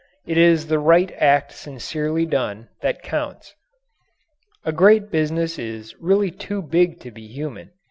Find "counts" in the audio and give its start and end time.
3.03-3.53